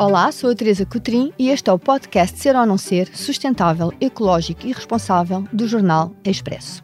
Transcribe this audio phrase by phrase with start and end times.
[0.00, 3.92] Olá, sou a Teresa Cotrim e este é o podcast Ser ou Não Ser, sustentável,
[4.00, 6.82] ecológico e responsável do jornal Expresso.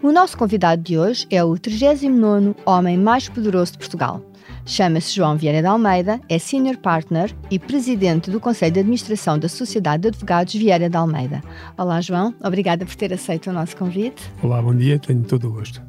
[0.00, 4.22] O nosso convidado de hoje é o 39º homem mais poderoso de Portugal.
[4.64, 9.48] Chama-se João Vieira de Almeida, é Senior Partner e Presidente do Conselho de Administração da
[9.48, 11.42] Sociedade de Advogados Vieira de Almeida.
[11.76, 12.32] Olá, João.
[12.44, 14.22] Obrigada por ter aceito o nosso convite.
[14.40, 15.00] Olá, bom dia.
[15.00, 15.82] Tenho todo o gosto.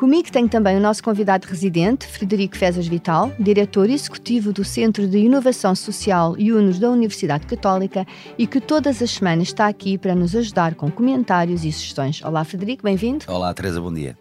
[0.00, 5.18] Comigo tenho também o nosso convidado residente, Frederico Fezas Vital, diretor executivo do Centro de
[5.18, 8.06] Inovação Social UNOS da Universidade Católica
[8.38, 12.24] e que todas as semanas está aqui para nos ajudar com comentários e sugestões.
[12.24, 13.26] Olá, Frederico, bem-vindo.
[13.28, 14.16] Olá, Teresa, bom dia.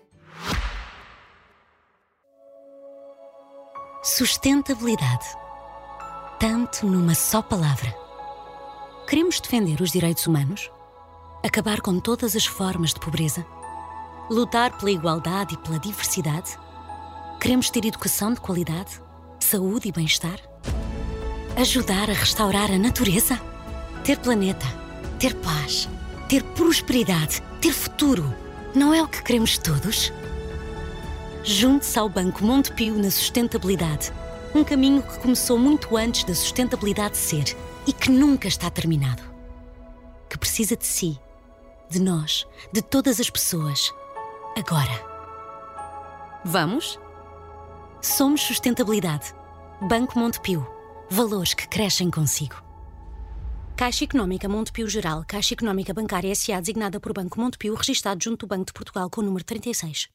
[4.04, 5.28] Sustentabilidade.
[6.42, 7.96] Tanto numa só palavra.
[9.08, 10.70] Queremos defender os direitos humanos?
[11.42, 13.46] Acabar com todas as formas de pobreza?
[14.30, 16.56] Lutar pela igualdade e pela diversidade?
[17.42, 19.02] Queremos ter educação de qualidade,
[19.40, 20.40] saúde e bem-estar?
[21.58, 23.42] Ajudar a restaurar a natureza?
[24.04, 24.68] Ter planeta,
[25.18, 25.90] ter paz,
[26.28, 28.32] ter prosperidade, ter futuro.
[28.76, 30.14] Não é o que queremos todos?
[31.44, 34.14] Junte-se ao Banco Montepio na sustentabilidade.
[34.54, 39.24] Um caminho que começou muito antes da sustentabilidade ser e que nunca está terminado.
[40.30, 41.20] Que precisa de si,
[41.90, 43.92] de nós, de todas as pessoas
[44.58, 45.10] agora.
[46.44, 47.00] Vamos?
[48.02, 49.34] Somos Sustentabilidade.
[49.82, 50.66] Banco Montepio.
[51.10, 52.56] Valores que crescem consigo.
[53.76, 56.60] Caixa Económica Montepio Geral, Caixa Económica Bancária S.A.
[56.60, 60.10] designada por Banco Montepio, registado junto do Banco de Portugal com o número 36.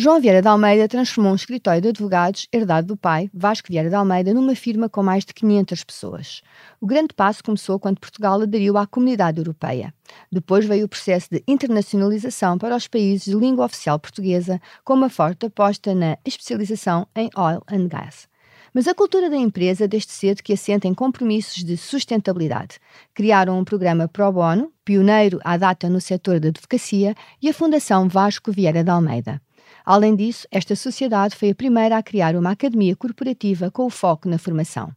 [0.00, 3.96] João Vieira de Almeida transformou um escritório de advogados herdado do pai, Vasco Vieira de
[3.96, 6.40] Almeida, numa firma com mais de 500 pessoas.
[6.80, 9.92] O grande passo começou quando Portugal aderiu à comunidade europeia.
[10.30, 15.10] Depois veio o processo de internacionalização para os países de língua oficial portuguesa, com uma
[15.10, 18.28] forte aposta na especialização em oil and gas.
[18.72, 22.78] Mas a cultura da empresa desde cedo que assenta em compromissos de sustentabilidade.
[23.12, 28.08] Criaram um programa pro bono, pioneiro à data no setor da advocacia, e a Fundação
[28.08, 29.42] Vasco Vieira de Almeida.
[29.90, 34.28] Além disso, esta sociedade foi a primeira a criar uma academia corporativa com o foco
[34.28, 34.94] na formação.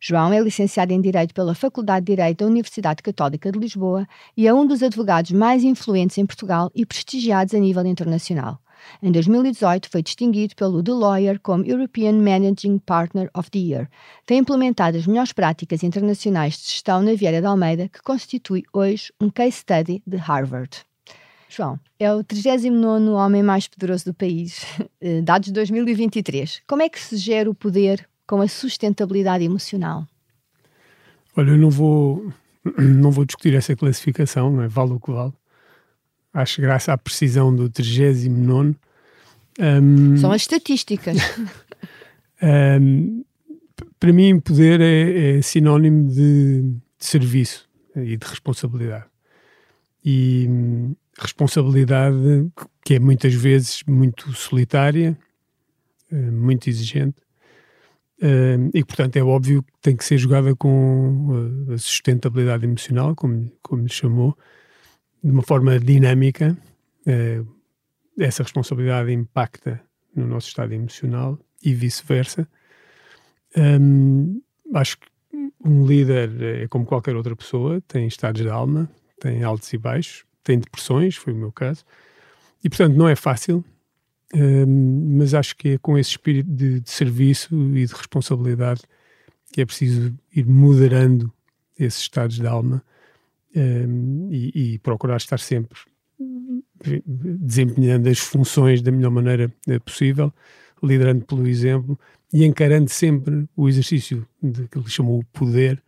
[0.00, 4.04] João é licenciado em Direito pela Faculdade de Direito da Universidade Católica de Lisboa
[4.36, 8.58] e é um dos advogados mais influentes em Portugal e prestigiados a nível internacional.
[9.00, 13.88] Em 2018, foi distinguido pelo The Lawyer como European Managing Partner of the Year.
[14.26, 19.12] Tem implementado as melhores práticas internacionais de gestão na Vieira de Almeida, que constitui hoje
[19.20, 20.84] um case study de Harvard.
[21.56, 24.64] João, é o 39 homem mais poderoso do país,
[25.00, 26.62] eh, dados de 2023.
[26.66, 30.06] Como é que se gera o poder com a sustentabilidade emocional?
[31.36, 32.32] Olha, eu não vou,
[32.78, 34.68] não vou discutir essa classificação, não é?
[34.68, 35.32] Vale o que vale.
[36.32, 38.74] Acho graças à precisão do 39.
[39.60, 41.16] Um, São as estatísticas.
[42.42, 43.24] um,
[44.00, 49.06] para mim, poder é, é sinónimo de, de, serviço e de responsabilidade.
[50.04, 50.48] E,
[51.18, 52.50] responsabilidade
[52.84, 55.16] que é muitas vezes muito solitária,
[56.12, 57.22] eh, muito exigente,
[58.20, 63.14] eh, e portanto é óbvio que tem que ser jogada com eh, a sustentabilidade emocional,
[63.14, 64.36] como, como lhe chamou,
[65.22, 66.56] de uma forma dinâmica.
[68.18, 69.80] Essa responsabilidade impacta
[70.14, 72.48] no nosso estado emocional e vice-versa.
[74.74, 75.06] acho que
[75.64, 78.88] um líder é como qualquer outra pessoa, tem estados de alma,
[79.20, 81.84] tem altos e baixos, tem depressões, foi o meu caso,
[82.62, 83.64] e portanto não é fácil,
[84.34, 88.82] um, mas acho que é com esse espírito de, de, serviço e de responsabilidade
[89.52, 91.32] que é preciso ir moderando
[91.78, 92.82] esses estados de alma
[93.54, 95.78] um, e, e, procurar estar sempre
[97.06, 100.32] desempenhando as funções da melhor maneira eh, possível,
[100.82, 101.98] liderando pelo exemplo
[102.32, 105.82] e encarando sempre o exercício de que ele chamou o poder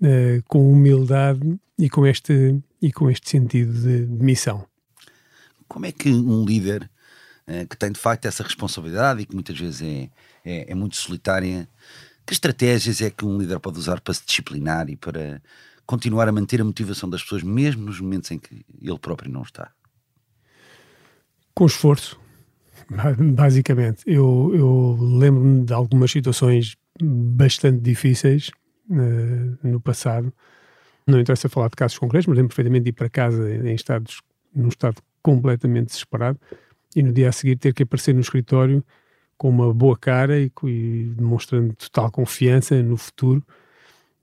[0.00, 4.66] uh, com humildade e com este e com este sentido de, de missão.
[5.66, 6.90] Como é que um líder
[7.48, 10.10] uh, que tem de facto essa responsabilidade e que muitas vezes é,
[10.44, 11.66] é, é, muito solitária,
[12.26, 15.40] que estratégias é que um líder pode usar para se disciplinar e para
[15.86, 19.42] continuar a manter a motivação das pessoas, mesmo nos momentos em que ele próprio não
[19.42, 19.72] está?
[21.54, 22.20] Com esforço,
[23.34, 24.02] basicamente.
[24.06, 28.50] Eu, eu lembro-me de algumas situações bastante difíceis
[28.90, 30.30] uh, no passado
[31.06, 34.22] não interessa falar de casos concretos, mas lembro perfeitamente de ir para casa em estados,
[34.54, 36.38] num estado completamente desesperado
[36.94, 38.84] e no dia a seguir ter que aparecer no escritório
[39.36, 43.42] com uma boa cara e, e demonstrando total confiança no futuro.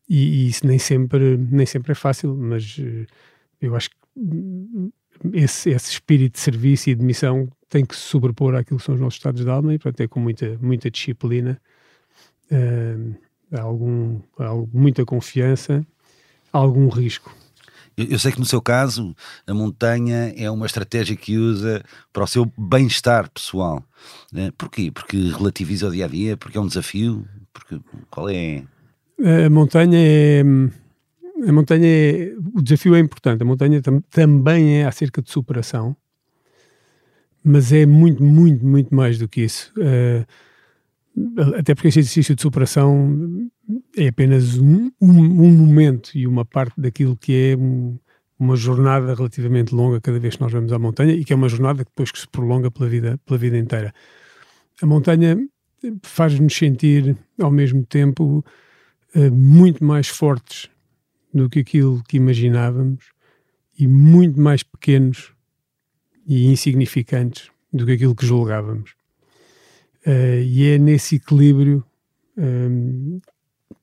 [0.09, 3.05] E, e, isso nem sempre, nem sempre é fácil, mas uh,
[3.61, 3.95] eu acho que
[5.33, 8.95] esse, esse espírito de serviço e de missão tem que se sobrepor àquilo que são
[8.95, 11.61] os nossos estados de alma e, portanto, é com muita, muita disciplina
[12.51, 13.15] uh,
[13.57, 14.19] algum,
[14.73, 15.85] muita confiança,
[16.51, 17.35] algum risco.
[17.97, 19.15] Eu, eu, sei que no seu caso
[19.45, 23.83] a montanha é uma estratégia que usa para o seu bem-estar pessoal.
[24.31, 24.51] Né?
[24.57, 24.91] Porquê?
[24.91, 26.37] Porque relativiza o dia a dia?
[26.37, 27.27] Porque é um desafio?
[27.53, 28.63] Porque, qual é?
[29.45, 30.41] A montanha é.
[31.47, 32.33] A montanha é.
[32.55, 33.43] O desafio é importante.
[33.43, 35.95] A montanha tam, também é acerca de superação,
[37.43, 39.71] mas é muito, muito, muito mais do que isso.
[39.77, 40.25] Uh,
[41.57, 43.49] até porque esse exercício de superação
[43.95, 47.97] é apenas um, um, um, momento e uma parte daquilo que é um,
[48.39, 51.49] uma jornada relativamente longa cada vez que nós vamos à montanha e que é uma
[51.49, 53.93] jornada que depois que se prolonga pela vida, pela vida inteira.
[54.81, 55.37] A montanha
[56.03, 58.43] faz-nos sentir ao mesmo tempo
[59.15, 60.69] uh, muito mais fortes
[61.33, 63.11] do que aquilo que imaginávamos
[63.77, 65.33] e muito mais pequenos
[66.25, 69.00] e insignificantes do que aquilo que julgávamos.
[70.05, 71.83] Uh, e é nesse equilíbrio
[72.37, 73.19] um,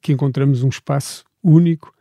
[0.00, 1.94] que encontramos um espaço único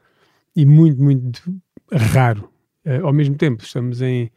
[0.56, 1.62] e muito, muito
[1.92, 2.50] raro.
[2.86, 4.32] Uh, ao mesmo tempo, estamos em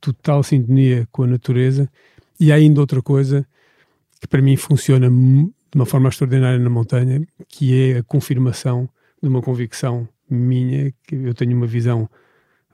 [0.00, 1.88] total sintonia com a natureza
[2.38, 3.46] e há ainda outra coisa
[4.20, 8.88] que para mim funciona de uma forma extraordinária na montanha, que é a confirmação
[9.22, 12.08] de uma convicção minha, que eu tenho uma visão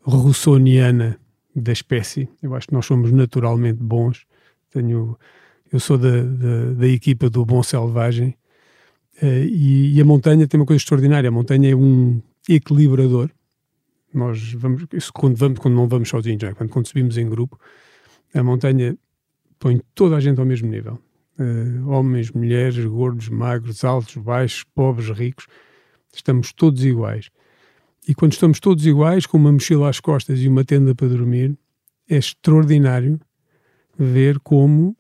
[0.02, 1.19] russoniana
[1.55, 2.28] da espécie.
[2.43, 4.26] Eu acho que nós somos naturalmente bons.
[4.70, 5.19] Tenho
[5.73, 8.37] eu sou da, da, da equipa do Bom Selvagem
[9.23, 11.29] uh, e, e, a montanha tem uma coisa extraordinária.
[11.29, 13.31] A montanha é um equilibrador.
[14.12, 16.55] Nós vamos, isso quando, vamos, quando não vamos sozinhos, é?
[16.55, 17.59] quando, quando subimos em grupo,
[18.35, 18.97] a montanha
[19.59, 20.99] põe toda a gente ao mesmo nível.
[21.38, 25.47] Uh, homens, mulheres, gordos, magros, altos, baixos, pobres, ricos,
[26.12, 27.31] estamos todos iguais.
[28.09, 31.56] E quando estamos todos iguais, com uma mochila às costas e uma tenda para dormir,
[32.09, 33.20] é extraordinário
[33.99, 34.97] ver como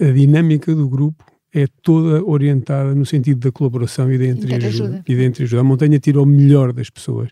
[0.00, 5.04] a dinâmica do grupo é toda orientada no sentido da colaboração e da entreajuda.
[5.06, 5.60] E da entreajuda.
[5.60, 7.30] A montanha tira o melhor das pessoas.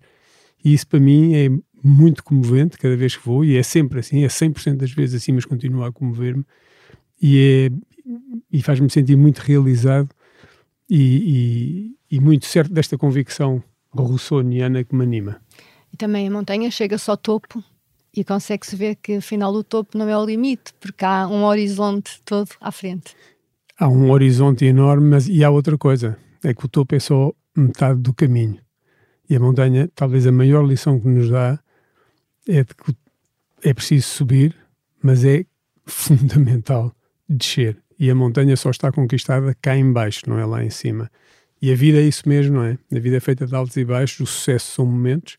[0.64, 1.48] E isso para mim é
[1.82, 5.32] muito comovente cada vez que vou, e é sempre assim, é 100% das vezes assim,
[5.32, 6.44] mas continua a comover-me.
[7.20, 8.10] E, é,
[8.52, 10.08] e faz-me sentir muito realizado
[10.88, 13.62] e, e, e, muito certo desta convicção
[13.92, 15.40] russoniana que me anima.
[15.92, 17.62] E também a montanha chega-se ao topo
[18.14, 22.20] e consegue-se ver que afinal o topo não é o limite, porque há um horizonte
[22.24, 23.16] todo à frente.
[23.78, 27.32] Há um horizonte enorme, mas e há outra coisa, é que o topo é só
[27.56, 28.58] metade do caminho.
[29.28, 31.58] E a montanha, talvez a maior lição que nos dá
[32.46, 32.94] é de que
[33.62, 34.54] é preciso subir,
[35.02, 35.44] mas é
[35.86, 36.94] fundamental
[37.28, 37.78] descer.
[37.98, 41.10] E a montanha só está conquistada cá embaixo, não é lá em cima.
[41.60, 42.76] E a vida é isso mesmo, não é?
[42.92, 45.38] A vida é feita de altos e baixos, o sucesso são momentos,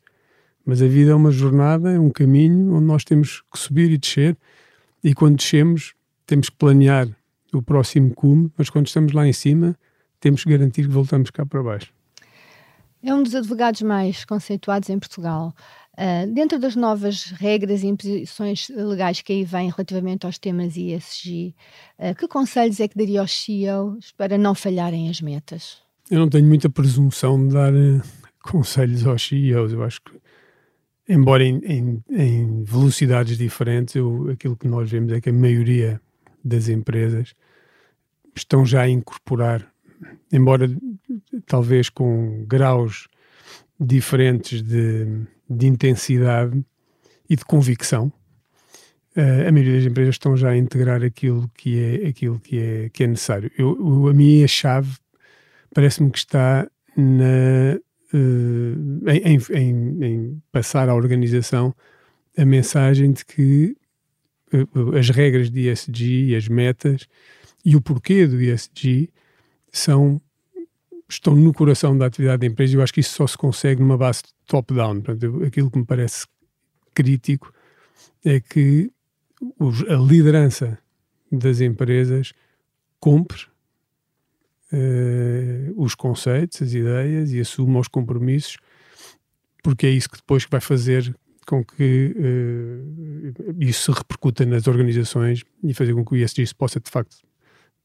[0.66, 3.98] mas a vida é uma jornada, é um caminho onde nós temos que subir e
[3.98, 4.38] descer,
[5.04, 5.94] e quando descemos,
[6.26, 7.08] temos que planear
[7.54, 9.76] o próximo cume, mas quando estamos lá em cima,
[10.20, 11.94] temos que garantir que voltamos cá para baixo.
[13.04, 15.54] É um dos advogados mais conceituados em Portugal.
[15.94, 21.54] Uh, dentro das novas regras e imposições legais que aí vêm relativamente aos temas ESG,
[22.00, 25.78] uh, ah, que conselhos é que daria aos CEOs para não falharem as metas?
[26.10, 28.02] Eu não tenho muita presunção de dar uh,
[28.42, 29.74] conselhos aos CEOs.
[29.74, 30.23] Eu acho que
[31.08, 36.02] embora em, em, em velocidades diferentes, eu, aquilo que nós vemos é que a maioria
[36.44, 37.34] das empresas
[38.36, 39.68] estão já a incorporar,
[40.32, 40.70] embora
[41.46, 43.08] talvez com graus
[43.80, 46.64] diferentes de, de intensidade
[47.30, 48.12] e de convicção,
[49.16, 52.90] uh, a maioria das empresas estão já a integrar aquilo que é, aquilo que é,
[52.90, 53.52] que é necessário.
[53.58, 54.98] Eu, a minha chave
[55.74, 57.80] parece-me que está na
[58.14, 61.76] uh, em, em, em, passar à organização
[62.38, 63.76] a mensagem de que
[64.54, 67.08] uh, as regras de ESG, as metas
[67.66, 69.10] e o porquê do ESG
[69.72, 70.22] são
[71.10, 73.82] estão no coração da atividade da empresa e eu acho que isso só se consegue
[73.82, 75.04] numa base top-down.
[75.46, 76.26] Aquilo que me parece
[76.94, 77.54] crítico
[78.26, 78.90] é que
[79.90, 80.80] a liderança
[81.32, 82.34] das empresas
[83.00, 83.46] compre
[84.74, 88.58] uh, os conceitos, as ideias e assuma os compromissos,
[89.62, 91.16] porque é isso que depois vai fazer
[91.46, 96.80] com que uh, isso se repercuta nas organizações e fazer com que o ISG possa
[96.80, 97.18] de facto,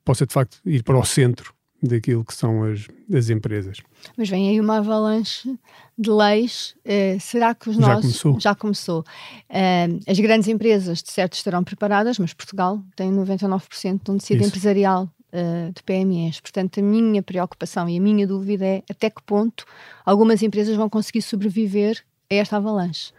[0.04, 3.78] possa de facto ir para o centro daquilo que são as, as empresas.
[4.16, 5.49] Mas vem aí uma avalanche
[5.97, 6.75] de leis.
[6.85, 8.02] Uh, será que os já nossos.
[8.02, 8.40] Começou.
[8.40, 9.00] Já começou.
[9.49, 14.40] Uh, as grandes empresas, de certo, estarão preparadas, mas Portugal tem 99% de um tecido
[14.40, 14.49] Isso.
[14.49, 16.41] empresarial uh, de PMEs.
[16.41, 19.65] Portanto, a minha preocupação e a minha dúvida é até que ponto
[20.05, 23.13] algumas empresas vão conseguir sobreviver a esta avalanche.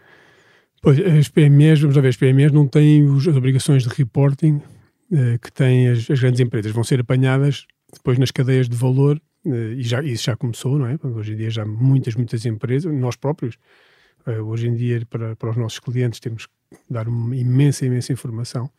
[0.82, 4.56] Pois, as PMEs, vamos ver, as PMEs não têm os, as obrigações de reporting
[5.12, 6.72] uh, que têm as, as, grandes empresas.
[6.72, 10.86] Vão ser apanhadas depois nas cadeias de valor uh, e já, isso já começou, não
[10.86, 10.98] é?
[11.02, 13.56] Hoje em dia já muitas, muitas empresas, nós próprios,
[14.46, 16.52] hoje em dia para, para os nossos clientes temos que
[16.88, 18.70] dar uma imensa, imensa informação.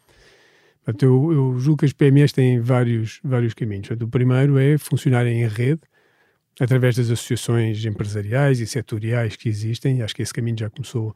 [0.84, 3.88] Portanto, eu, eu julgo que as PMEs têm vários, vários caminhos.
[3.88, 5.82] Portanto, o primeiro é funcionar em rede,
[6.60, 11.16] através das associações empresariais e setoriais que existem, acho que esse caminho já começou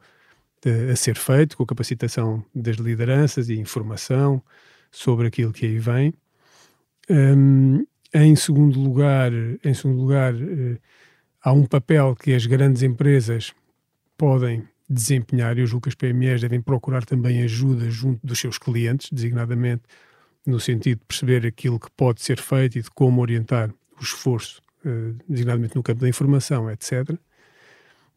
[0.64, 4.42] a, a ser feito, com a capacitação das lideranças e informação
[4.90, 6.14] sobre aquilo que aí vem.
[7.10, 9.32] Um, em segundo lugar,
[9.64, 10.78] em segundo lugar uh,
[11.42, 13.52] há um papel que as grandes empresas
[14.16, 18.58] podem desempenhar, e eu julgo que as PMEs devem procurar também ajuda junto dos seus
[18.58, 19.82] clientes, designadamente
[20.46, 24.62] no sentido de perceber aquilo que pode ser feito e de como orientar o esforço
[24.84, 27.10] eh, designadamente no campo da informação, etc.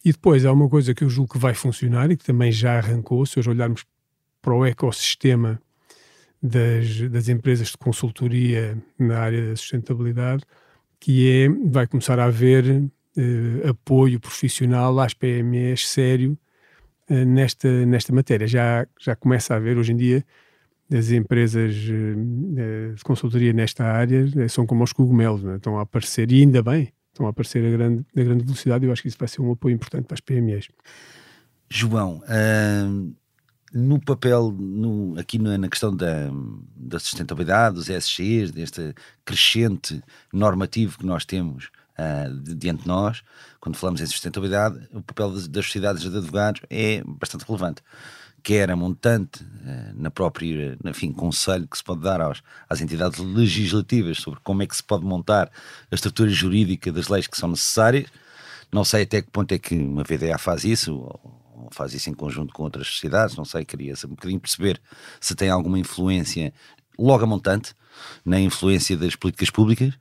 [0.05, 2.77] E depois há uma coisa que eu julgo que vai funcionar e que também já
[2.77, 3.83] arrancou, se hoje olharmos
[4.41, 5.59] para o ecossistema
[6.41, 10.43] das, das empresas de consultoria na área da sustentabilidade,
[10.99, 16.37] que é, vai começar a haver eh, apoio profissional às PMEs sério
[17.09, 18.47] nesta, nesta matéria.
[18.47, 20.25] Já, já começa a haver hoje em dia
[20.91, 25.57] as empresas uh, de consultoria nesta área eh, são como os cogumelos, né?
[25.57, 28.91] estão a aparecer, e ainda bem, estão a aparecer a grande, a grande velocidade, eu
[28.91, 30.69] acho que isso vai ser um apoio importante para as PMEs.
[31.69, 32.23] João,
[33.71, 36.31] no papel, no, aqui na questão da,
[36.75, 40.01] da, sustentabilidade, dos ESGs, deste crescente
[40.33, 41.69] normativo que nós temos
[41.99, 43.21] uh, diante de nós,
[43.59, 47.83] quando falamos em sustentabilidade, o papel das, sociedades de advogados é bastante relevante
[48.41, 53.19] quer a montante eh, na própria, enfim, conselho que se pode dar aos, às entidades
[53.19, 55.51] legislativas sobre como é que se pode montar
[55.91, 58.09] a estrutura jurídica das leis que são necessárias.
[58.71, 62.13] Não sei até que ponto é que uma VDA faz isso, ou faz isso em
[62.13, 64.81] conjunto com outras sociedades, não sei, queria um bocadinho perceber
[65.19, 66.53] se tem alguma influência
[66.97, 67.75] logo a montante
[68.25, 69.93] na influência das políticas públicas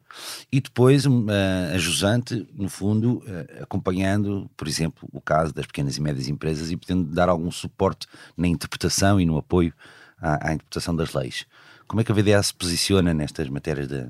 [0.51, 3.23] e depois a jusante, no fundo,
[3.61, 8.07] acompanhando, por exemplo, o caso das pequenas e médias empresas e podendo dar algum suporte
[8.37, 9.73] na interpretação e no apoio
[10.21, 11.47] à, à interpretação das leis.
[11.87, 14.07] Como é que a VDA se posiciona nestas matérias de,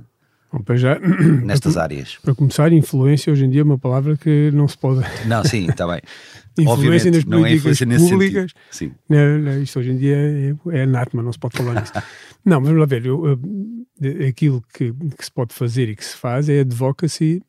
[0.53, 0.99] Bom, já,
[1.45, 2.19] nestas áreas.
[2.23, 5.01] Para começar, influência hoje em dia é uma palavra que não se pode.
[5.27, 6.01] Não, sim, está bem.
[6.59, 8.53] influência nas não é políticas é públicas.
[8.71, 8.93] Sim.
[9.09, 11.93] Não, não, isto hoje em dia é, é anato, não se pode falar nisso.
[12.45, 13.07] não, vamos lá ver.
[13.07, 13.39] Eu,
[14.29, 17.43] aquilo que, que, se pode fazer e que se faz é advocacy,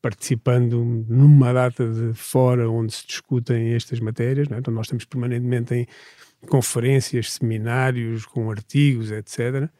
[0.00, 4.50] participando numa data de fora onde se discutem estas matérias.
[4.50, 4.58] É?
[4.58, 5.86] Então, nós estamos permanentemente em
[6.48, 9.70] conferências, seminários, com artigos, etc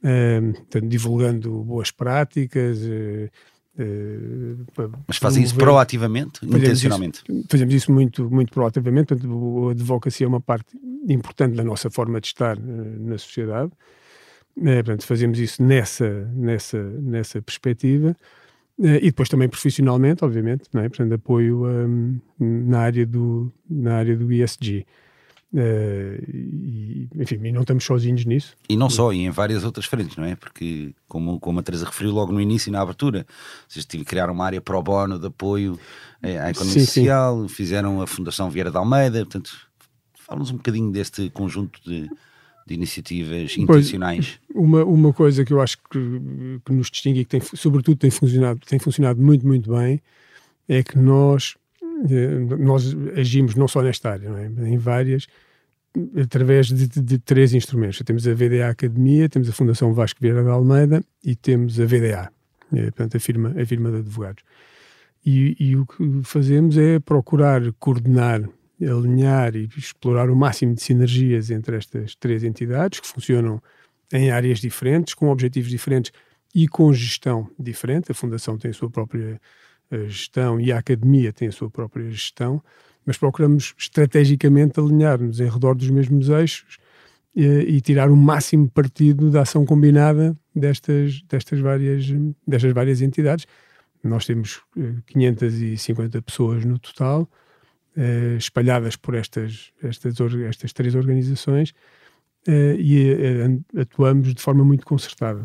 [0.00, 2.78] portanto, divulgando boas práticas.
[2.78, 3.30] Uh,
[3.78, 7.22] uh, Mas fazem isso proativamente, fazemos intencionalmente?
[7.28, 9.08] Isso, fazemos isso muito, muito proativamente.
[9.08, 10.76] Portanto, a advocacia é uma parte
[11.08, 13.70] importante da nossa forma de estar uh, na sociedade.
[14.54, 18.16] portanto, fazemos isso nessa, nessa, nessa perspectiva.
[18.78, 20.88] e depois também profissionalmente, obviamente, não é?
[20.88, 24.86] portanto, apoio um, na, área do, na área do ESG.
[25.52, 28.56] Uh, e, enfim, e não estamos sozinhos nisso.
[28.68, 30.36] E não só, e em várias outras frentes, não é?
[30.36, 33.26] Porque, como, como a Teresa referiu logo no início e na abertura,
[33.68, 35.78] vocês tiveram criar uma área pro bono de apoio
[36.22, 37.54] eh, à economia sim, social, sim.
[37.54, 39.50] fizeram a Fundação Vieira de Almeida, portanto,
[40.14, 42.08] fala-nos um bocadinho deste conjunto de,
[42.64, 44.38] de iniciativas intencionais.
[44.54, 48.10] uma, uma coisa que eu acho que, que nos distingue e que tem, sobretudo tem
[48.10, 50.00] funcionado, tem funcionado muito, muito bem,
[50.68, 51.56] é que nós
[52.58, 54.68] nós agimos não só nesta área, é?
[54.68, 55.26] em várias,
[56.20, 58.00] através de, de, de, três instrumentos.
[58.04, 62.30] Temos a VDA Academia, temos a Fundação Vasco Vieira de Almeida e temos a VDA,
[62.72, 64.42] é, portanto, a firma, a firma de advogados.
[65.24, 68.48] E, e, o que fazemos é procurar coordenar,
[68.80, 73.62] alinhar e explorar o máximo de sinergias entre estas três entidades que funcionam
[74.12, 76.10] em áreas diferentes, com objetivos diferentes
[76.54, 78.10] e com gestão diferente.
[78.10, 79.38] A Fundação tem a sua própria
[80.06, 82.62] gestão e a academia tem a sua própria gestão,
[83.04, 86.78] mas procuramos estrategicamente alinhar-nos em redor dos mesmos eixos
[87.34, 92.06] e, e, tirar o máximo partido da ação combinada destas, destas, várias,
[92.46, 93.46] destas várias entidades.
[94.02, 94.62] Nós temos
[95.06, 97.30] 550 eh, pessoas no total,
[97.96, 100.14] eh, espalhadas por estas, estas,
[100.48, 101.72] estas três organizações,
[102.48, 105.44] eh, e atuamos de forma muito concertada.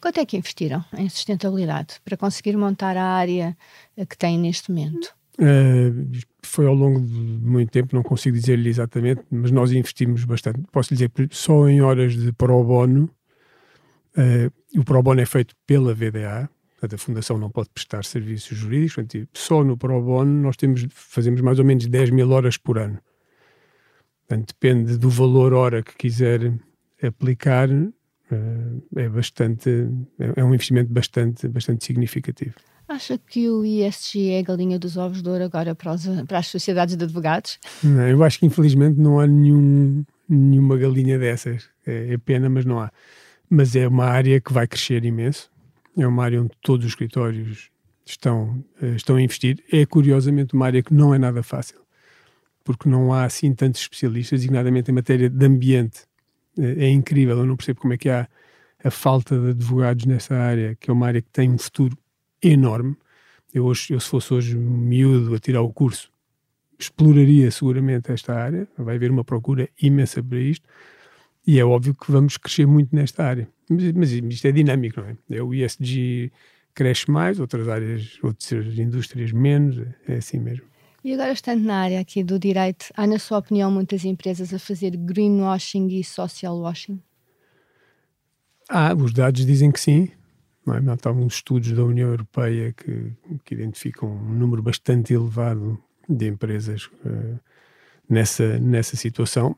[0.00, 3.56] Quanto é que investiram em sustentabilidade para conseguir montar a área
[3.96, 5.14] eh, que têm neste momento?
[5.38, 6.10] Uh,
[6.42, 10.60] foi ao longo de muito tempo, não consigo dizer-lhe exatamente, mas nós investimos bastante.
[10.72, 13.10] Posso lhe dizer, só em horas de pro bono,
[14.16, 18.56] uh, o pro bono é feito pela VDA, portanto, a Fundação não pode prestar serviços
[18.56, 22.56] jurídicos, portanto, só no pro bono nós temos, fazemos mais ou menos 10 mil horas
[22.56, 22.98] por ano.
[24.26, 26.52] Portanto, depende do valor hora que quiser
[27.02, 27.68] aplicar,
[28.96, 29.88] é bastante,
[30.36, 32.54] é um investimento bastante, bastante significativo.
[32.88, 36.38] Acha que o ISG é a galinha dos ovos de ouro agora para, os, para
[36.38, 37.58] as sociedades de advogados?
[37.84, 41.68] Não, eu acho que infelizmente não há nenhum, nenhuma galinha dessas.
[41.86, 42.90] É, é pena, mas não há.
[43.48, 45.50] Mas é uma área que vai crescer imenso.
[45.96, 47.70] É uma área onde todos os escritórios
[48.04, 49.62] estão, eh, estão a investir.
[49.72, 51.80] É curiosamente uma área que não é nada fácil,
[52.64, 56.09] porque não há assim tantos especialistas, designadamente em matéria de ambiente.
[56.60, 58.28] É, incrível, eu não percebo como é que há
[58.82, 61.96] a falta de advogados nessa área, que é uma área que tem um futuro
[62.42, 62.96] enorme.
[63.52, 66.10] Eu, hoje, eu se fosse hoje miúdo a tirar o curso,
[66.78, 70.66] exploraria seguramente esta área, vai haver uma procura imensa para isto,
[71.46, 73.48] e é óbvio que vamos crescer muito nesta área.
[73.68, 75.16] Mas, mas isto é dinâmico, não é?
[75.30, 76.30] é o ISG
[76.74, 80.69] cresce mais, outras áreas, outras indústrias menos, é assim mesmo.
[81.02, 84.58] E agora, estando na área aqui do direito, há, na sua opinião, muitas empresas a
[84.58, 87.00] fazer greenwashing e social washing?
[88.68, 90.10] Ah, os dados dizem que sim.
[90.66, 90.78] Não é?
[90.78, 93.12] Há alguns estudos da União Europeia que,
[93.44, 97.40] que identificam um número bastante elevado de empresas uh,
[98.08, 99.56] nessa, nessa situação.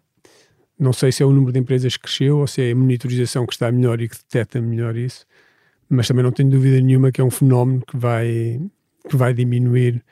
[0.78, 3.46] Não sei se é o número de empresas que cresceu ou se é a monitorização
[3.46, 5.26] que está melhor e que detecta melhor isso,
[5.88, 8.60] mas também não tenho dúvida nenhuma que é um fenómeno que vai,
[9.08, 10.02] que vai diminuir,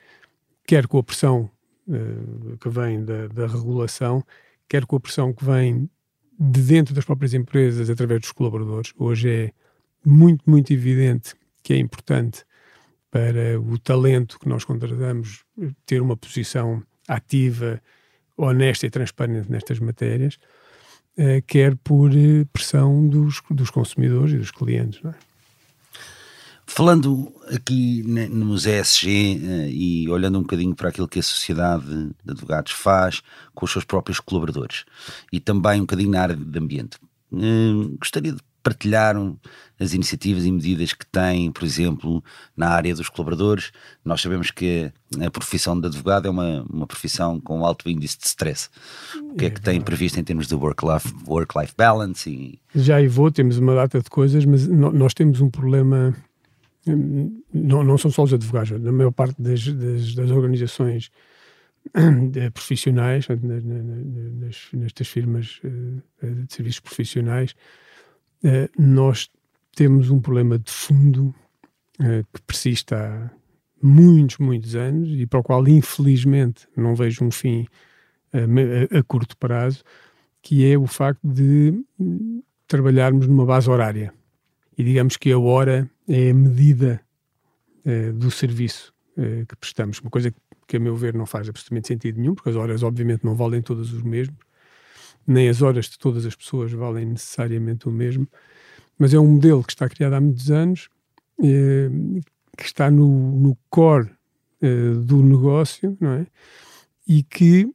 [0.67, 1.50] quer com a pressão
[1.88, 4.25] uh, que vem da, da regulação,
[4.69, 5.88] quer com a pressão que vem
[6.38, 8.93] de dentro das próprias empresas através dos colaboradores.
[8.97, 9.52] Hoje é
[10.05, 12.45] muito, muito evidente que é importante
[13.11, 15.45] para o talento que nós contratamos
[15.85, 17.83] ter uma posição ativa,
[18.37, 20.38] honesta e transparente nestas matérias,
[21.19, 25.02] uh, quer por uh, pressão dos, dos consumidores e dos clientes.
[25.02, 25.30] Não é?
[26.73, 28.00] Falando aqui
[28.31, 33.23] nos ESG uh, e olhando um bocadinho para aquilo que a sociedade de advogados faz
[33.53, 34.85] com os seus próprios colaboradores
[35.33, 36.97] e também um bocadinho na área de ambiente,
[37.33, 39.17] uh, gostaria de partilhar
[39.81, 42.23] as iniciativas e medidas que têm, por exemplo,
[42.56, 43.73] na área dos colaboradores.
[44.04, 48.26] Nós sabemos que a profissão de advogado é uma, uma profissão com alto índice de
[48.28, 48.69] stress.
[49.17, 52.30] O que é, é que tem previsto em termos de work-life work -life balance?
[52.30, 52.61] E...
[52.76, 56.15] Já e vou, temos uma data de coisas, mas nós temos um problema
[56.86, 61.10] não, não são só os advogados, na maior parte das, das, das organizações
[62.54, 67.54] profissionais, nas, nestas firmas eh, de serviços profissionais,
[68.45, 69.30] eh, nós
[69.75, 71.34] temos um problema de fundo
[72.00, 73.30] eh, que persiste há
[73.82, 77.66] muitos, muitos anos e para o qual, infelizmente, não vejo um fim
[78.32, 79.82] a, a curto prazo,
[80.43, 81.82] que é o facto de
[82.66, 84.12] trabalharmos numa base horária.
[84.80, 87.02] E digamos que a hora é a medida
[87.84, 90.00] uh, do serviço uh, que prestamos.
[90.00, 90.32] Uma coisa
[90.66, 93.60] que, a meu ver, não faz absolutamente sentido nenhum, porque as horas, obviamente, não valem
[93.60, 94.38] todas os mesmos,
[95.26, 98.26] nem as horas de todas as pessoas valem necessariamente o mesmo,
[98.99, 100.88] mas é um modelo que está criado há muitos anos,
[101.40, 102.21] uh,
[102.56, 104.08] que está no, no core
[105.06, 106.26] do negócio, não é?
[107.06, 107.66] E que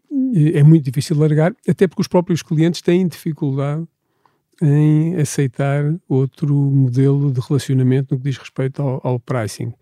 [0.53, 3.87] é muito difícil largar, até porque os próprios clientes têm dificuldade
[4.61, 9.73] em aceitar outro modelo de relacionamento no que diz respeito ao, ao pricing.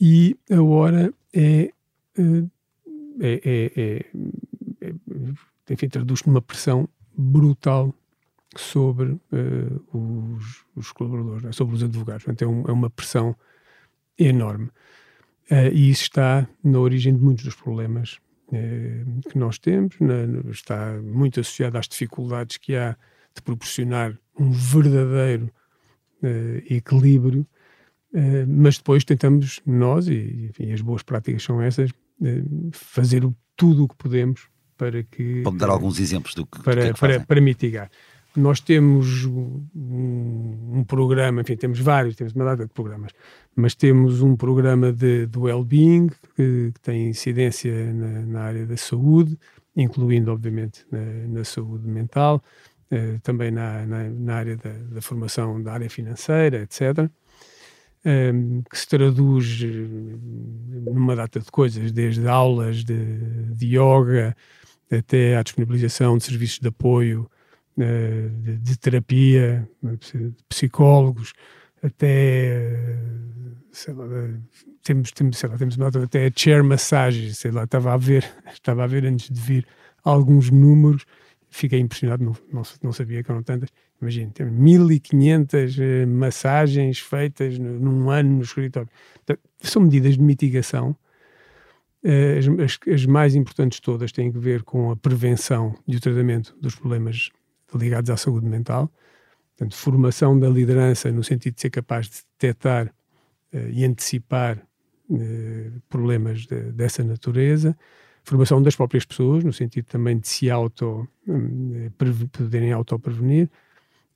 [0.00, 1.70] E a hora é,
[2.18, 2.44] eh,
[3.20, 4.06] é, é, é,
[4.80, 4.92] é
[5.70, 7.94] enfim, traduz numa pressão brutal
[8.56, 11.52] sobre uh, os, os, colaboradores, né?
[11.52, 12.24] sobre os advogados.
[12.24, 13.34] Portanto, é, um, é uma pressão
[14.18, 14.66] enorme.
[15.50, 20.50] Uh, e isso está na origem de muitos dos problemas uh, que nós temos, na,
[20.50, 22.96] está muito associado às dificuldades que há
[23.34, 25.50] de proporcionar um verdadeiro
[26.22, 27.46] uh, equilíbrio,
[28.12, 33.22] uh, mas depois tentamos nós, e enfim, as boas práticas são essas, uh, fazer
[33.56, 35.42] tudo o que podemos para que...
[35.42, 37.90] Pode dar alguns exemplos do que, para, do que, é que para, para mitigar.
[38.34, 43.12] Nós temos um, um, programa, enfim, temos vários, temos uma data de programas,
[43.54, 48.76] mas temos um programa de, de well-being que, que, tem incidência na, na, área da
[48.76, 49.38] saúde,
[49.76, 52.42] incluindo, obviamente, na, na saúde mental.
[52.92, 57.08] Eh, também na, na, na área da, da, formação da área financeira, etc.,
[58.04, 64.36] ehm, que se traduz eh, numa data de coisas, desde aulas de, de yoga
[64.90, 67.30] até à disponibilização de serviços de apoio,
[67.78, 71.32] uh, de, de, terapia, de psicólogos,
[71.82, 72.98] até
[73.72, 74.04] sei lá,
[74.82, 78.86] temos, temos, sei lá, temos até chair massage, sei lá, estava a ver, estava a
[78.86, 79.66] ver antes de vir
[80.04, 81.06] alguns números
[81.52, 83.68] fiquei impressionado, não, não, não, sabia que eram tantas.
[84.00, 88.88] Imagina, temos 1500 uh, massagens feitas num ano no escritório.
[89.22, 90.96] Então, são medidas de mitigação.
[92.02, 96.56] Uh, as, as, mais importantes todas têm a ver com a prevenção e o tratamento
[96.60, 97.28] dos problemas
[97.74, 98.90] ligados à saúde mental.
[99.50, 104.66] Portanto, formação da liderança no sentido de ser capaz de detectar uh, e antecipar
[105.90, 107.76] problemas de, dessa natureza,
[108.24, 111.90] formação das próprias pessoas, no sentido também de se auto, um,
[112.30, 113.50] poderem auto-prevenir,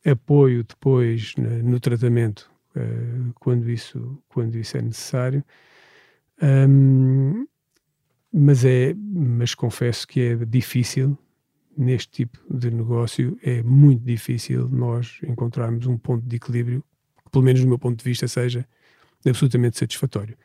[0.04, 5.44] apoio depois no, tratamento uh, quando, isso, quando isso é necessário.
[6.42, 7.46] Um,
[8.32, 11.18] mas é, mas confesso que é difícil
[11.76, 16.82] neste tipo de negócio é muito difícil nós encontrarmos um ponto de equilíbrio
[17.24, 18.66] que, pelo menos do meu ponto de vista, seja
[19.26, 20.36] absolutamente satisfatório.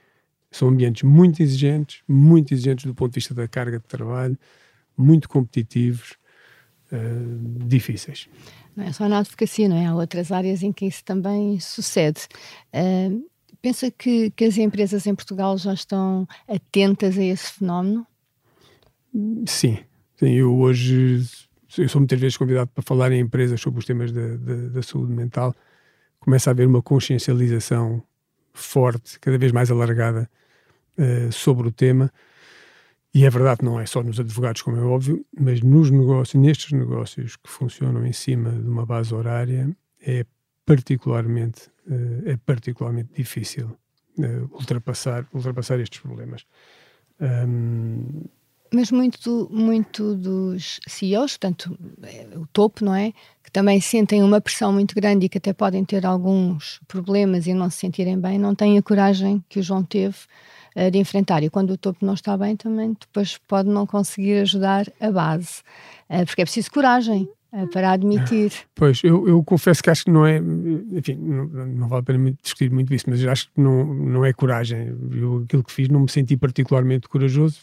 [0.52, 4.38] São ambientes muito exigentes, muito exigentes do ponto de vista da carga de trabalho,
[4.98, 6.18] muito competitivos,
[6.92, 8.28] uh, difíceis.
[8.76, 9.86] Não é só na advocacia, não é?
[9.86, 12.28] Há outras áreas em que isso também sucede.
[12.74, 13.26] Uh,
[13.62, 18.06] pensa que, que as empresas em Portugal já estão atentas a esse fenómeno?
[19.46, 19.80] Sim,
[20.22, 21.26] Sim, eu hoje
[21.80, 24.84] eu sou muitas vezes convidado para falar em empresas sobre os temas da, da, da
[24.84, 25.56] saúde mental.
[26.20, 28.04] Começa a haver uma consciencialização
[28.54, 30.30] forte, cada vez mais alargada
[30.98, 32.12] uh, sobre o tema.
[33.14, 36.72] E é verdade, não é só nos advogados, como é óbvio, mas nos negócios, nestes
[36.72, 39.70] negócios que funcionam em cima de uma base horária,
[40.02, 40.26] é
[40.66, 43.78] particularmente, uh, é particularmente difícil
[44.18, 46.46] uh, ultrapassar, ultrapassar estes problemas.
[47.20, 48.24] Um,
[48.74, 53.12] mas muito, muito dos CEOs, portanto, é, o topo, não é?
[53.44, 57.54] Que também sentem uma pressão muito grande e que até podem ter alguns problemas e
[57.54, 60.16] não se sentirem bem, não têm a coragem que o João teve
[60.92, 61.44] de enfrentar.
[61.44, 65.62] E quando o topo não está bem, também depois pode não conseguir ajudar a base.
[66.10, 67.28] Uh, porque é preciso coragem.
[67.54, 68.54] Uh, para admitir.
[68.74, 72.34] Pois, eu, eu confesso que acho que não é, enfim, não, não vale a pena
[72.42, 74.88] discutir muito isso, mas acho que não, não é coragem.
[75.12, 77.60] Eu, aquilo que fiz não me senti particularmente corajoso,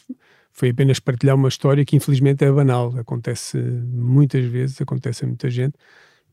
[0.51, 5.49] foi apenas partilhar uma história que infelizmente é banal, acontece muitas vezes, acontece a muita
[5.49, 5.73] gente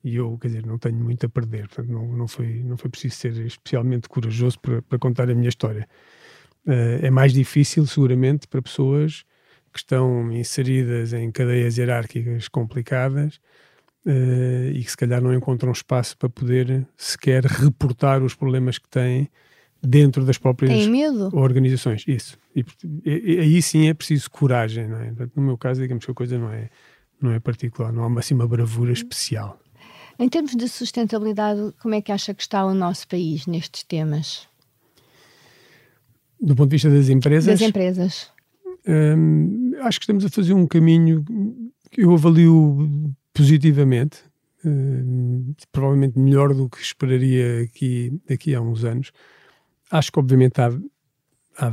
[0.05, 2.91] e eu, quer dizer, não tenho muito a perder, portanto não, não, foi, não foi
[2.91, 5.89] preciso ser especialmente corajoso para, para contar a minha história.
[6.66, 9.24] Uh, é mais difícil, seguramente, para pessoas
[9.72, 13.37] que estão inseridas em cadeias hierárquicas complicadas
[14.07, 18.88] uh, e que se calhar não encontram espaço para poder sequer reportar os problemas que
[18.88, 19.29] têm
[19.83, 20.88] dentro das próprias
[21.33, 22.05] organizações.
[22.07, 22.38] Isso.
[22.55, 22.64] E,
[23.05, 25.12] e, aí sim é preciso coragem, não é?
[25.35, 26.70] no meu caso, digamos que a coisa não é,
[27.20, 29.61] não é particular, não há assim uma bravura especial.
[30.18, 34.48] Em termos de sustentabilidade, como é que acha que está o nosso país nestes temas?
[36.40, 37.59] Do ponto de vista das empresas?
[37.59, 38.31] Das empresas.
[38.87, 41.25] Hum, acho que estamos a fazer um caminho
[41.90, 44.18] que eu avalio positivamente,
[44.64, 49.12] hum, provavelmente melhor do que esperaria aqui, daqui a uns anos
[49.90, 50.68] acho que obviamente há,
[51.59, 51.72] há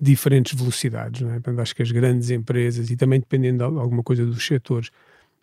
[0.00, 1.34] diferentes velocidades, não é?
[1.34, 4.90] Portanto, acho que as grandes empresas e também dependendo de alguma coisa dos setores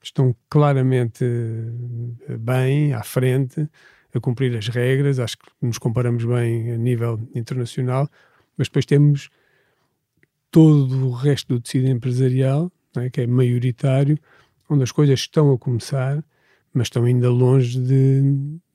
[0.01, 3.67] estão claramente eh, bem à frente
[4.13, 8.10] a cumprir as regras, acho que nos comparamos bem a nível internacional,
[8.58, 9.30] mas depois temos
[10.52, 13.10] todo o resto do tecido empresarial, é?
[13.10, 14.18] que é maioritário,
[14.70, 16.24] onde as coisas estão a começar,
[16.74, 18.22] mas estão ainda longe de,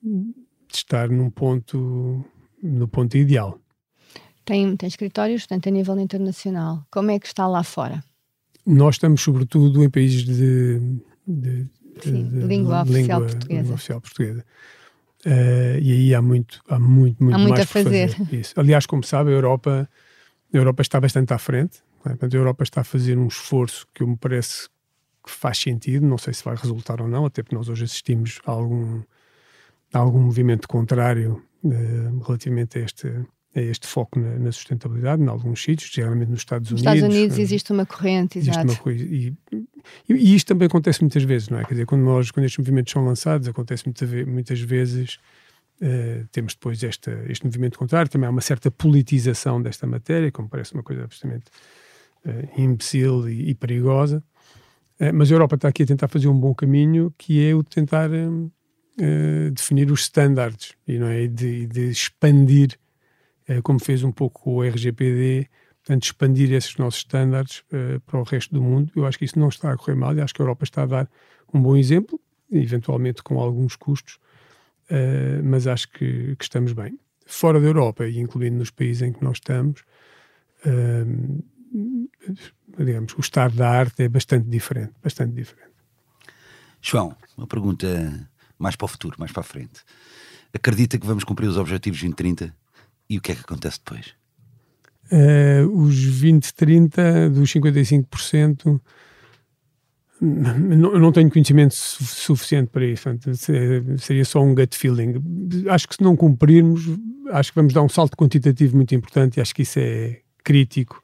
[0.01, 2.23] de estar num ponto
[2.61, 3.59] no ponto ideal.
[4.43, 6.85] Tem, tem escritórios, portanto, a nível internacional.
[6.91, 8.03] Como é que está lá fora?
[8.65, 10.79] Nós estamos, sobretudo, em países de,
[11.25, 11.67] de,
[12.01, 13.61] Sim, de, língua, oficial portuguesa.
[13.61, 14.45] Língua oficial portuguesa.
[15.25, 18.09] Uh, e aí há muito, há muito, muito, há muito mais a fazer.
[18.09, 18.35] fazer.
[18.35, 18.53] Isso.
[18.57, 19.89] Aliás, como sabe, a Europa,
[20.53, 21.81] a Europa está bastante à frente.
[22.05, 22.09] É?
[22.09, 24.69] Portanto, a Europa está a fazer um esforço que me parece
[25.23, 26.05] que faz sentido.
[26.05, 29.01] Não sei se vai resultar ou não, até porque nós hoje assistimos a algum,
[29.93, 33.13] a algum movimento contrário uh, relativamente a este,
[33.55, 36.85] este foco na, na, sustentabilidade, em alguns sítios, geralmente nos Estados Unidos.
[36.85, 38.71] Nos Estados Unidos existe uma corrente, existe exato.
[38.71, 41.63] Uma coisa, e, e, e, isto também acontece muitas vezes, não é?
[41.63, 45.17] Quer dizer, quando, nós, quando estes movimentos são lançados, acontece muita, muitas vezes.
[45.81, 50.49] Uh, temos depois esta, este movimento contrário, também há uma certa politização desta matéria, como
[50.49, 51.45] parece uma coisa absolutamente
[52.25, 54.21] uh, imbecil e, e perigosa.
[54.99, 57.63] Uh, mas a Europa está aqui a tentar fazer um bom caminho, que é o
[57.63, 58.09] de tentar
[59.53, 62.77] definir os standards e não é de, de expandir,
[63.63, 68.53] como fez um pouco o RGPD, portanto expandir esses nossos standards uh, para o resto
[68.53, 68.91] do mundo.
[68.95, 70.83] Eu acho que isso não está a correr mal e acho que a Europa está
[70.83, 71.09] a dar
[71.53, 72.19] um bom exemplo,
[72.51, 74.19] eventualmente com alguns custos,
[75.43, 76.99] mas acho que, que, estamos bem.
[77.25, 79.83] Fora da Europa e incluindo nos países em que nós estamos,
[82.77, 85.69] digamos, o estado da arte é bastante diferente, bastante diferente.
[86.81, 89.81] João, uma pergunta mais para o futuro, mais para a frente.
[90.53, 92.55] Acredita que vamos cumprir os objetivos 2030
[93.09, 94.13] e o que é que acontece depois?
[95.11, 98.79] Uh, os 20, 30 dos 55%,
[100.21, 103.09] Não, não tenho conhecimento su suficiente para isso,
[103.97, 105.15] seria só um gut feeling.
[105.69, 106.83] Acho que se não cumprirmos,
[107.31, 111.01] acho que vamos dar um salto quantitativo muito importante e acho que isso é crítico.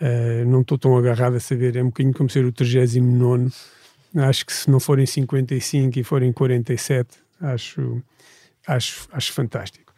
[0.00, 3.50] Uh, não estou tão agarrado a saber, é um bocadinho como ser o 39.
[4.16, 8.02] Acho que se não forem 55 e forem 47, acho,
[8.66, 9.91] acho, acho fantástico.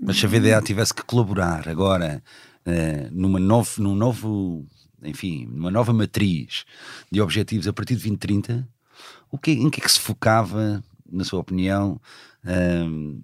[0.00, 2.22] Mas se a VDA tivesse que colaborar agora
[2.66, 4.66] uh, numa novo, num novo
[5.02, 6.64] enfim, uma nova matriz
[7.10, 8.68] de objetivos a partir de 2030,
[9.30, 12.00] o que, em que é que se focava, na sua opinião,
[12.44, 13.20] um,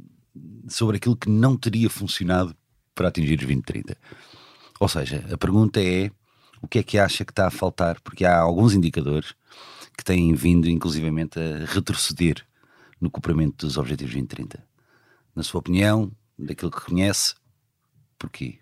[0.69, 2.55] sobre aquilo que não teria funcionado
[2.95, 3.97] para atingir os 2030?
[4.79, 6.11] Ou seja, a pergunta é
[6.61, 8.01] o que é que acha que está a faltar?
[8.01, 9.35] Porque há alguns indicadores
[9.97, 12.45] que têm vindo, inclusivamente, a retroceder
[13.01, 14.74] no cumprimento dos objetivos 2030.
[15.35, 17.35] Na sua opinião, daquilo que conhece,
[18.19, 18.59] porquê?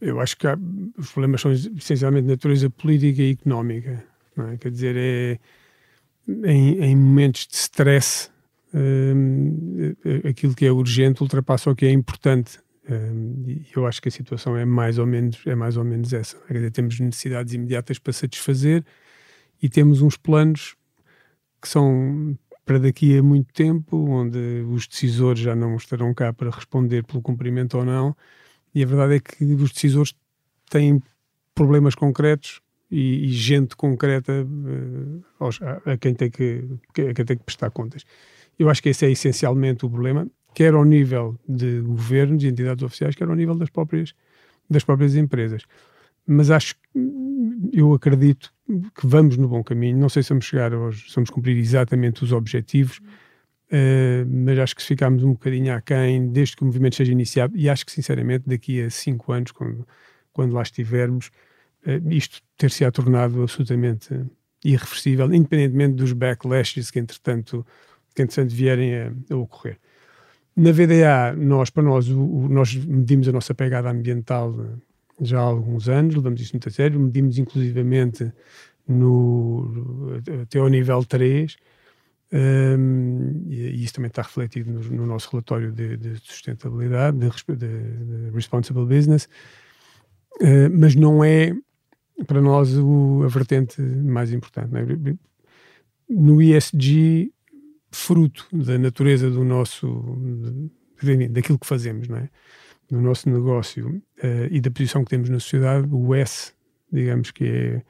[0.00, 0.58] Eu acho que há,
[0.96, 4.04] os problemas são essencialmente de natureza política e económica.
[4.36, 4.56] É?
[4.58, 5.38] Quer dizer, é,
[6.44, 8.30] em, em momentos de stress,
[8.74, 9.94] hum,
[10.28, 12.58] aquilo que é urgente ultrapassa o que é importante.
[12.88, 16.12] Hum, e eu acho que a situação é mais ou menos, é mais ou menos
[16.12, 16.36] essa.
[16.46, 18.84] Quer dizer, temos necessidades imediatas para satisfazer
[19.62, 20.76] e temos uns planos
[21.60, 26.50] que são para daqui a muito tempo, onde os decisores já não estarão cá para
[26.50, 28.14] responder pelo cumprimento ou não
[28.74, 30.14] e a verdade é que os decisores
[30.68, 31.02] têm
[31.54, 35.24] problemas concretos e, e gente concreta uh,
[35.84, 36.64] a, quem tem que,
[37.10, 38.04] a quem tem que prestar contas.
[38.58, 42.82] Eu acho que esse é essencialmente o problema, quer ao nível de governos e entidades
[42.84, 44.14] oficiais, quer ao nível das próprias,
[44.68, 45.64] das próprias empresas.
[46.26, 46.74] Mas acho,
[47.72, 48.52] eu acredito
[48.94, 49.98] que vamos no bom caminho.
[49.98, 53.00] Não sei se vamos chegar se vamos cumprir exatamente os objetivos,
[53.70, 57.56] Uh, mas acho que se ficarmos um bocadinho aquém desde que o movimento seja iniciado,
[57.56, 59.86] e acho que sinceramente daqui a cinco anos, quando,
[60.32, 61.30] quando lá estivermos,
[61.86, 64.24] uh, isto ter-se-á tornado absolutamente
[64.64, 67.64] irreversível, independentemente dos backlashes que entretanto,
[68.12, 69.78] que entretanto vierem a, a ocorrer.
[70.56, 74.52] Na VDA, nós, para nós, o, o, nós medimos a nossa pegada ambiental
[75.20, 78.32] já há alguns anos, levamos isso muito a sério, medimos inclusivamente
[78.86, 81.56] no, até ao nível 3,
[82.32, 87.68] um, e, isso também está refletido no, no nosso relatório de, de sustentabilidade, de, de,
[87.68, 89.28] de, Responsible Business,
[90.40, 91.54] uh, mas não é
[92.26, 94.72] para nós o, a vertente mais importante.
[94.76, 95.14] É?
[96.08, 97.32] No ESG,
[97.90, 100.18] fruto da natureza do nosso,
[101.30, 102.28] daquilo que fazemos, não é?
[102.90, 106.52] Do nosso negócio uh, e da posição que temos na sociedade, o S,
[106.92, 107.82] digamos que é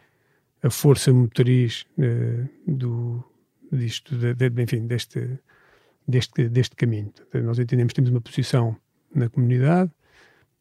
[0.63, 3.25] a força motriz uh, do,
[3.73, 5.39] disto, de, de, enfim, deste,
[6.07, 7.13] deste, deste caminho.
[7.43, 8.77] Nós entendemos que temos uma posição
[9.15, 9.91] na comunidade,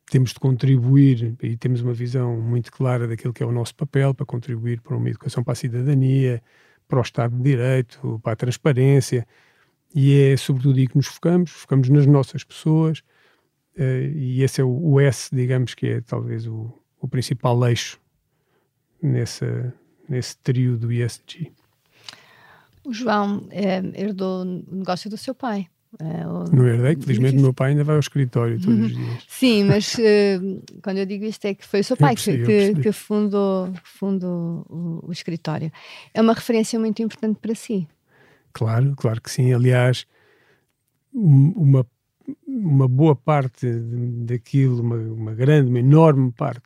[0.09, 4.13] temos de contribuir e temos uma visão muito clara daquilo que é o nosso papel
[4.13, 6.41] para contribuir para uma educação para a cidadania,
[6.87, 9.27] para o Estado de Direito, para a transparência,
[9.93, 13.03] e é sobretudo aí que nos focamos, focamos nas nossas pessoas,
[13.77, 13.81] uh,
[14.15, 17.99] e esse é o, o, S, digamos que é talvez o, o principal eixo
[19.01, 19.73] nessa,
[20.07, 21.51] nesse trio do ESG.
[22.83, 25.67] O João é, herdou o negócio do seu pai.
[25.97, 26.43] É, o...
[26.55, 29.25] Não herdei, felizmente o meu pai ainda vai ao escritório todos os dias.
[29.27, 32.73] Sim, mas uh, quando eu digo isto é que foi o seu pai percebi, que,
[32.75, 35.71] que, que, fundou, fundou o, o, escritório.
[36.13, 37.87] É uma referência muito importante para si.
[38.53, 39.51] Claro, claro que sim.
[39.51, 40.05] Aliás,
[41.11, 41.85] uma,
[42.47, 43.67] uma boa parte
[44.25, 46.63] daquilo, uma, uma grande, uma enorme parte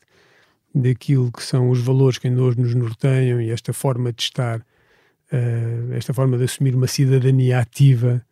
[0.73, 4.60] daquilo que são os valores que ainda hoje nos norteiam e esta forma de estar
[4.60, 8.26] uh, esta forma de assumir uma cidadania ativa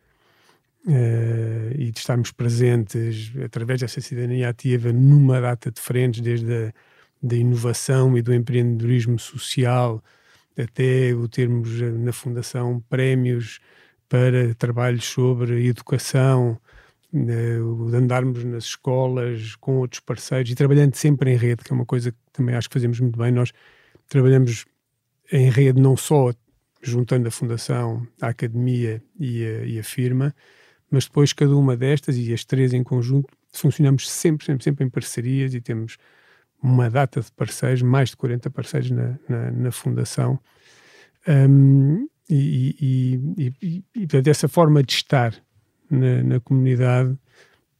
[0.86, 6.72] uh, e de estarmos presentes através dessa cidadania ativa numa data de frentes, desde a
[7.22, 10.02] da inovação e do empreendedorismo social
[10.58, 13.60] até o termos eh, na Fundação prémios
[14.08, 16.58] para trabalhos sobre educação,
[17.12, 21.84] de andarmos nas escolas com outros parceiros e trabalhando sempre em rede, que é uma
[21.84, 23.30] coisa que também acho que fazemos muito bem.
[23.30, 23.52] Nós
[24.08, 24.64] trabalhamos
[25.30, 26.32] em rede não só
[26.82, 30.34] juntando a Fundação, a Academia e a, e a firma,
[30.90, 34.88] mas depois cada uma destas e as três em conjunto funcionamos sempre, sempre, sempre em
[34.88, 35.98] parcerias e temos
[36.62, 40.38] uma data de parceiros, mais de 40 parceiros na, na, na Fundação.
[41.28, 45.34] Um, e, e, e, e, portanto, essa forma de estar
[45.94, 47.16] na, na comunidade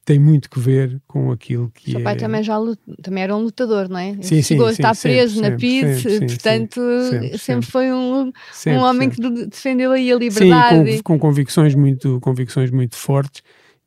[0.04, 2.16] tem muito que ver com aquilo que o seu pai é...
[2.16, 2.56] também já
[3.00, 4.16] também era um lutador, não é?
[4.20, 7.92] Sim, Chegou sim, a estar sempre, preso sempre, na PID, sempre, portanto sempre, sempre, foi
[7.92, 8.32] um,
[8.66, 10.92] um homem que defendeu aí a liberdade.
[10.92, 13.42] Sim, com, com, convicções muito convicções muito fortes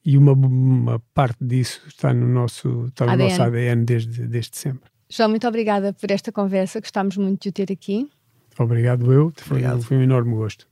[0.06, 3.30] e uma, uma parte disso está no nosso está no ADN.
[3.30, 4.90] nosso ADN desde desde sempre.
[5.10, 8.10] João, muito obrigada por esta conversa, gostámos muito de o ter aqui.
[8.58, 9.32] Obrigado, eu.
[9.38, 9.84] Foi, Obrigado.
[9.84, 10.66] foi um enorme gosto.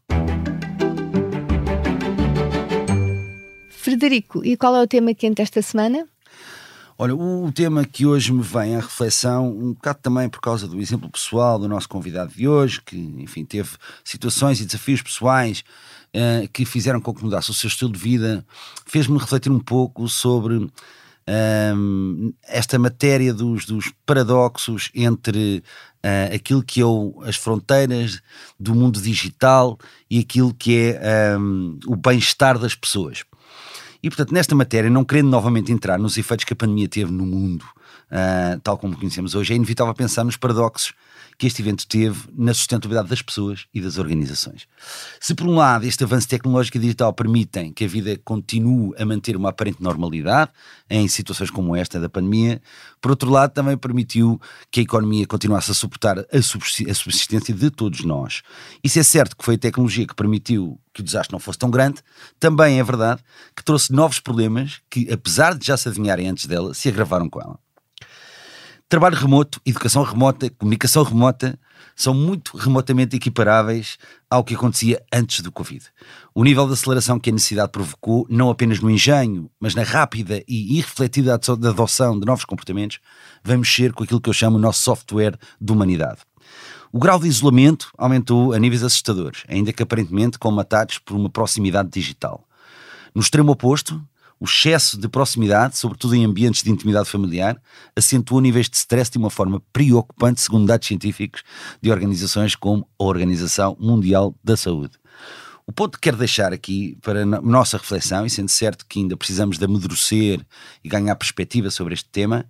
[3.94, 6.08] Frederico, e qual é o tema quente esta semana?
[6.98, 10.82] Olha, o tema que hoje me vem à reflexão, um bocado também por causa do
[10.82, 13.70] exemplo pessoal do nosso convidado de hoje, que, enfim, teve
[14.04, 15.64] situações e desafios pessoais
[16.10, 18.44] uh, que fizeram com que mudasse o seu estilo de vida,
[18.84, 25.64] fez-me refletir um pouco sobre um, esta matéria dos, dos paradoxos entre
[26.04, 28.22] uh, aquilo que é o, as fronteiras
[28.60, 29.78] do mundo digital
[30.10, 33.24] e aquilo que é um, o bem-estar das pessoas.
[34.04, 37.26] E, portanto, nesta matéria, não querendo novamente entrar nos efeitos que a pandemia teve no
[37.26, 37.64] mundo,
[38.12, 40.94] uh, tal como conhecemos hoje, é inevitável pensar nos paradoxos
[41.44, 44.66] que este evento teve na sustentabilidade das pessoas e das organizações.
[45.20, 49.04] Se, por um lado, este avanço tecnológico e digital permitem que a vida continue a
[49.04, 50.52] manter uma aparente normalidade
[50.90, 52.62] em situações como esta da pandemia,
[53.02, 54.40] por outro lado, também permitiu
[54.72, 58.42] que a economia continuasse a suportar a subsistência de todos nós.
[58.82, 61.70] Isso é certo que foi a tecnologia que permitiu que o desastre não fosse tão
[61.70, 62.02] grande,
[62.40, 63.22] também é verdade
[63.54, 67.42] que trouxe novos problemas que, apesar de já se adivinharem antes dela, se agravaram com
[67.42, 67.60] ela.
[68.90, 71.58] Trabalho remoto, educação remota, comunicação remota
[71.96, 73.98] são muito remotamente equiparáveis
[74.30, 75.84] ao que acontecia antes do Covid.
[76.34, 80.44] O nível de aceleração que a necessidade provocou, não apenas no engenho, mas na rápida
[80.48, 83.00] e irrefletida adoção de novos comportamentos,
[83.44, 86.20] vai mexer com aquilo que eu chamo o nosso software de humanidade.
[86.92, 91.90] O grau de isolamento aumentou a níveis assustadores, ainda que aparentemente comatados por uma proximidade
[91.90, 92.48] digital.
[93.16, 94.00] No extremo oposto,
[94.40, 97.62] o excesso de proximidade, sobretudo em ambientes de intimidade familiar,
[97.96, 101.44] acentuou níveis de stress de uma forma preocupante, segundo dados científicos
[101.82, 104.98] de organizações como a Organização Mundial da Saúde.
[105.66, 109.16] O ponto que quero deixar aqui para a nossa reflexão, e sendo certo que ainda
[109.16, 110.46] precisamos de amadurecer
[110.84, 112.46] e ganhar perspectiva sobre este tema,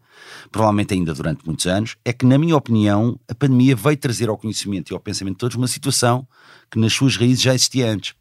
[0.51, 4.37] provavelmente ainda durante muitos anos, é que, na minha opinião, a pandemia veio trazer ao
[4.37, 6.27] conhecimento e ao pensamento de todos uma situação
[6.71, 8.15] que nas suas raízes já existia antes.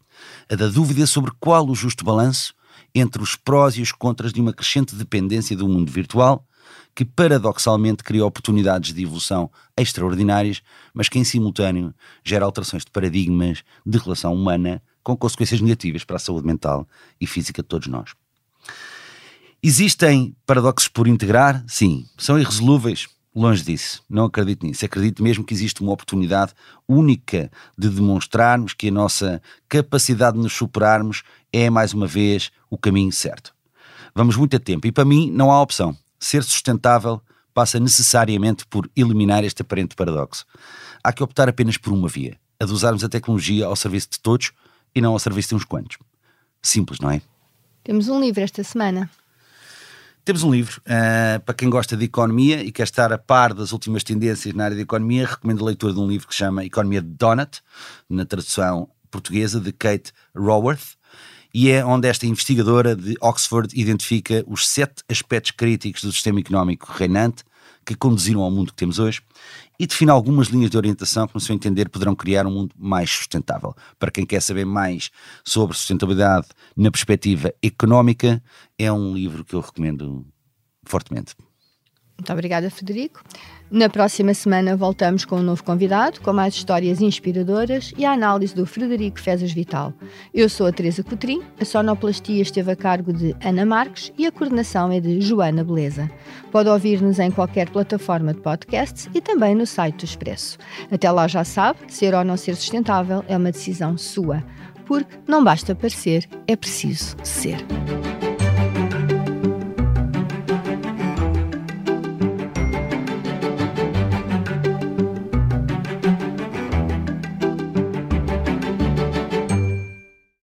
[0.47, 2.53] A da dúvida sobre qual o justo balanço
[2.93, 6.47] entre os prós e os contras de uma crescente dependência do mundo virtual,
[6.95, 10.61] que paradoxalmente cria oportunidades de evolução extraordinárias,
[10.93, 16.15] mas que em simultâneo gera alterações de paradigmas de relação humana com consequências negativas para
[16.15, 16.87] a saúde mental
[17.19, 18.11] e física de todos nós.
[19.61, 21.63] Existem paradoxos por integrar?
[21.67, 22.05] Sim.
[22.17, 23.07] São irresolúveis?
[23.35, 24.85] Longe disso, não acredito nisso.
[24.85, 26.53] Acredito mesmo que existe uma oportunidade
[26.87, 32.77] única de demonstrarmos que a nossa capacidade de nos superarmos é, mais uma vez, o
[32.77, 33.53] caminho certo.
[34.13, 35.97] Vamos muito a tempo e, para mim, não há opção.
[36.19, 37.19] Ser sustentável
[37.53, 40.45] passa necessariamente por eliminar este aparente paradoxo.
[41.03, 44.19] Há que optar apenas por uma via: a de usarmos a tecnologia ao serviço de
[44.19, 44.51] todos
[44.93, 45.97] e não ao serviço de uns quantos.
[46.61, 47.21] Simples, não é?
[47.83, 49.09] Temos um livro esta semana.
[50.25, 53.73] Temos um livro uh, para quem gosta de economia e quer estar a par das
[53.73, 55.27] últimas tendências na área de economia.
[55.27, 57.61] Recomendo a leitura de um livro que se chama Economia de Donut,
[58.09, 60.95] na tradução portuguesa de Kate Raworth,
[61.53, 66.89] e é onde esta investigadora de Oxford identifica os sete aspectos críticos do sistema económico
[66.93, 67.43] reinante
[67.85, 69.21] que conduziram ao mundo que temos hoje
[69.79, 73.09] e define algumas linhas de orientação que, no seu entender, poderão criar um mundo mais
[73.09, 73.75] sustentável.
[73.97, 75.09] Para quem quer saber mais
[75.43, 78.41] sobre sustentabilidade na perspectiva económica,
[78.77, 80.25] é um livro que eu recomendo
[80.85, 81.35] fortemente.
[82.23, 83.21] Muito obrigada, Federico.
[83.69, 88.55] Na próxima semana voltamos com um novo convidado, com mais histórias inspiradoras e a análise
[88.55, 89.91] do Frederico Fezas Vital.
[90.33, 94.31] Eu sou a Teresa Cotrim, a sonoplastia esteve a cargo de Ana Marques e a
[94.31, 96.09] coordenação é de Joana Beleza.
[96.49, 100.57] Pode ouvir-nos em qualquer plataforma de podcasts e também no site do Expresso.
[100.89, 104.41] Até lá já sabe, ser ou não ser sustentável é uma decisão sua,
[104.85, 107.57] porque não basta parecer, é preciso ser.